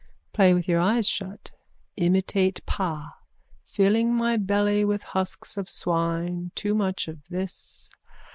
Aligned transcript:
_Play 0.33 0.55
with 0.55 0.67
your 0.67 0.79
eyes 0.79 1.07
shut. 1.07 1.51
Imitate 1.95 2.65
pa. 2.65 3.19
Filling 3.65 4.15
my 4.15 4.35
belly 4.35 4.83
with 4.83 5.03
husks 5.03 5.57
of 5.57 5.69
swine. 5.69 6.49
Too 6.55 6.73
much 6.73 7.07
of 7.07 7.19
this. 7.29 7.87